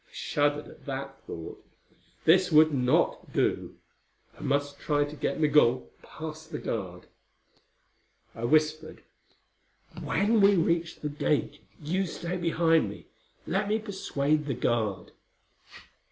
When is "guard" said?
6.57-7.05, 14.55-15.11